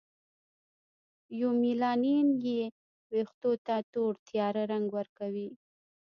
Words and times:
یومیلانین 1.41 2.27
چې 2.43 2.55
ویښتو 3.11 3.51
ته 3.65 3.75
تور 3.91 4.13
تیاره 4.27 4.63
رنګ 4.71 4.85
ورکوي. 4.97 5.49